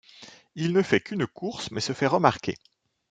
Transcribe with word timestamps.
Il 0.55 0.73
ne 0.73 0.81
fait 0.81 0.99
qu'une 0.99 1.27
course 1.27 1.69
mais 1.69 1.79
se 1.79 1.93
fait 1.93 2.07
remarquer. 2.07 2.55